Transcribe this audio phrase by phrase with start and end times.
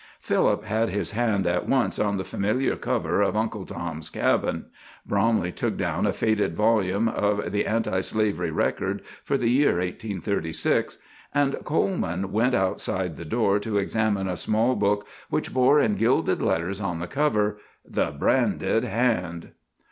[0.19, 4.65] Philip had his hand at once on the familiar cover of "Uncle Tom's Cabin";
[5.05, 10.97] Bromley took down a faded volume of the "Anti Slavery Record" for the year 1836;
[11.35, 16.41] and Coleman went outside the door to examine a small book which bore in gilded
[16.41, 19.51] letters on the cover, "The Branded Hand."